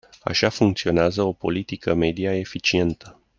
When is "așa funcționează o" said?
0.23-1.31